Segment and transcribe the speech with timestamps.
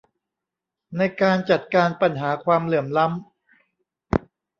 [0.97, 4.21] ในการจัดการปัญหาความเหลื่อมล้ำ